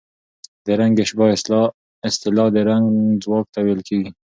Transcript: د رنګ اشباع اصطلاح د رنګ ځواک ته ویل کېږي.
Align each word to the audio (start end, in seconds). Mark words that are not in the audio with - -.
د 0.65 0.67
رنګ 0.79 0.93
اشباع 1.03 1.29
اصطلاح 2.09 2.47
د 2.53 2.57
رنګ 2.69 2.85
ځواک 3.23 3.45
ته 3.53 3.59
ویل 3.65 3.81
کېږي. 3.87 4.09